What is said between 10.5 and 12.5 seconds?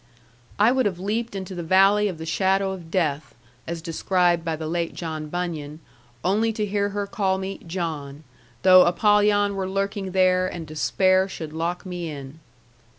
Despair should lock me in.